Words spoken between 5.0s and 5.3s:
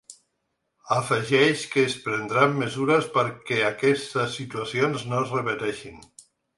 no